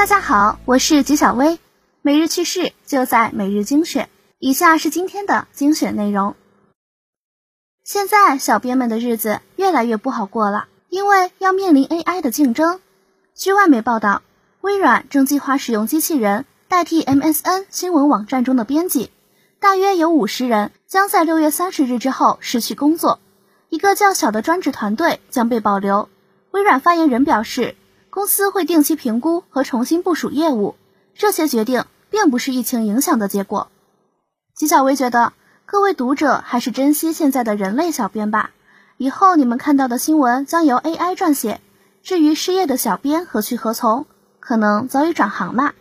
[0.00, 1.58] 大家好，我是吉小薇，
[2.00, 4.08] 每日趣事就在每日精选。
[4.38, 6.36] 以下是今天的精选内容。
[7.84, 12.80] 现在小编们的日子越来越不好过了，因为要面临 AI 的竞争。
[13.34, 14.22] 据外媒报道，
[14.62, 19.10] 微软正计划使用机器人代替 MSN 新闻网站中的编辑，
[19.60, 23.20] 大约有五十人将在六月三十日之后失去工作。
[23.68, 26.08] 一个较小的专职团队将被保留。
[26.52, 27.76] 微软发言人表示，
[28.10, 30.74] 公司会定期评估和重新部署业务。
[31.14, 33.68] 这些决定并不是疫情影响的结果。
[34.54, 35.32] 纪晓薇觉得，
[35.64, 38.50] 各位读者还是珍惜现在的人类小编吧。
[38.98, 41.60] 以后你们看到的新闻将由 AI 撰写。
[42.02, 44.06] 至于失业的小编何去何从，
[44.38, 45.74] 可能早已转行了。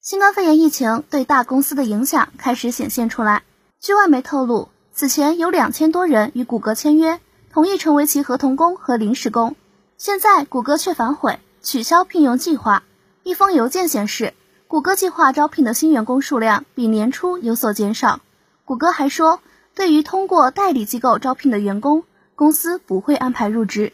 [0.00, 3.42] 新冠肺炎疫情对大公司的影响开始显现出来。
[3.80, 4.68] 据外媒透露。
[4.92, 7.20] 此前有两千多人与谷歌签约，
[7.52, 9.54] 同意成为其合同工和临时工。
[10.00, 12.84] 现在谷歌却反悔，取消聘用计划。
[13.22, 14.32] 一封邮件显示，
[14.66, 18.20] 谷歌计划招聘的新员工数量比年初有所减少。
[18.64, 19.40] 谷歌还说，
[19.74, 23.92] 对于通过代理机构招聘的员工，公司不会安排入职。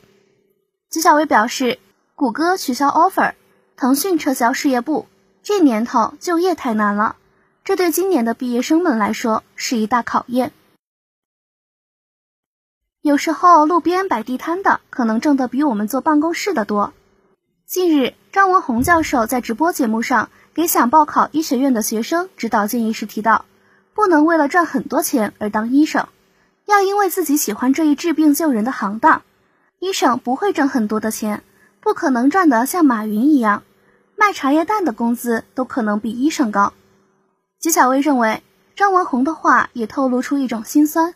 [0.91, 1.81] 纪晓薇表示，
[2.15, 3.33] 谷歌取消 offer，
[3.77, 5.09] 腾讯撤销事业部。
[5.43, 7.17] 这年头就业太难了，
[7.65, 10.53] 这对今年的毕业生们来说是一大考验。
[13.07, 16.93] 有时候路边摆地摊的可能挣得比我们坐办公室的多。
[17.65, 23.45] 近日，张文宏教授在直播节目上给想报考医学院的学生指导建议时提到，
[23.95, 26.09] 不能为了赚很多钱而当医生，
[26.65, 29.23] 要因为自己喜欢这一治病救人的行当。
[29.79, 31.45] 医生不会挣很多的钱，
[31.81, 33.63] 不可能赚得像马云一样，
[34.17, 36.73] 卖茶叶蛋的工资都可能比医生高。
[37.61, 38.43] 纪晓薇认为，
[38.75, 41.15] 张文宏的话也透露出一种心酸。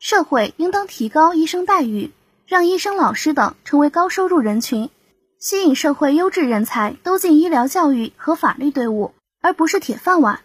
[0.00, 2.10] 社会应当提高医生待遇，
[2.46, 4.88] 让医生、老师等成为高收入人群，
[5.38, 9.12] 吸引社会优质人才都进医疗教育和法律队伍，
[9.42, 10.40] 而不是铁饭碗。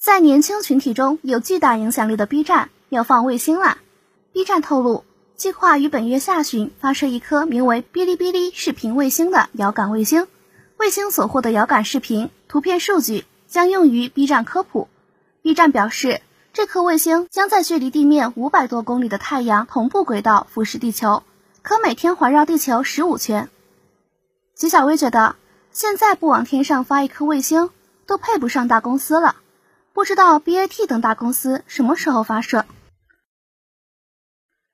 [0.00, 3.76] 在年轻群体中有巨大影响力的 B 站要放卫星啦
[4.32, 5.04] ！B 站透露，
[5.36, 10.26] 计划于本月下旬发射一颗名为“哔哩哔哩视频卫星”的遥感卫星，
[10.78, 14.88] 卫星所获的遥感视频、图片数据将用于 B 站科普。
[15.42, 16.22] B 站表示。
[16.56, 21.22] 这颗卫星将在距离地面五百多公里的太阳同步轨道俯视地球，
[21.60, 23.50] 可每天环绕地球十五圈。
[24.54, 25.36] 吉小薇觉得，
[25.70, 27.68] 现在不往天上发一颗卫星，
[28.06, 29.36] 都配不上大公司了。
[29.92, 32.64] 不知道 BAT 等大公司什么时候发射？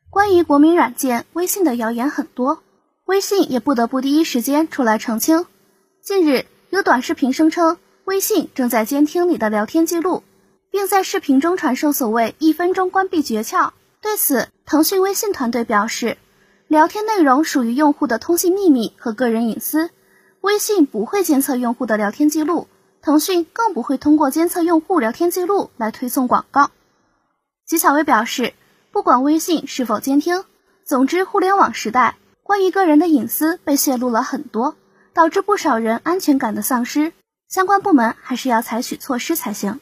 [0.08, 2.62] 关于国民软件微信的谣言很多，
[3.06, 5.46] 微信也不得不第一时间出来澄清。
[6.00, 10.22] 近日有短视频声称，微信正在监听你的聊天记录。
[10.72, 13.70] 并在视频中传授所谓“一分钟关闭诀窍”。
[14.02, 16.16] 对此，腾讯微信团队表示，
[16.66, 19.90] 聊天内容属于用户的通信秘密和个人隐私，
[20.40, 22.66] 微信不会监测用户的聊天记录，
[23.02, 26.70] 腾讯更不会通过监测用户聊天记录来推送广告。
[27.66, 28.54] 吉小薇表示，
[28.90, 30.44] 不管微信是否监听，
[30.84, 34.74] 总之，互联网时代关于个人的隐私被泄露了很多，
[35.12, 37.12] 导致不少人安全感的丧失，
[37.48, 39.78] 相关部门还是要采取措施才行。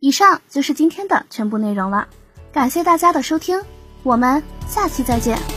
[0.00, 2.06] 以上就是今天的全部内容了，
[2.52, 3.60] 感谢大家的收听，
[4.02, 5.55] 我们下期再见。